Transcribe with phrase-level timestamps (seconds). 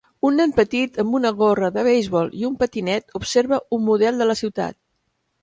[0.27, 4.31] Un nen petit amb una gorra de beisbol i un patinet observa un model de
[4.33, 4.79] la ciutat.